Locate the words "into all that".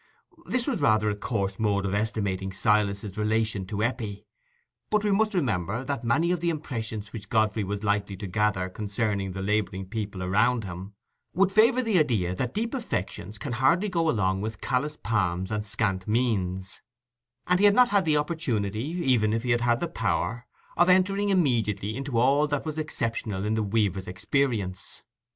21.95-22.65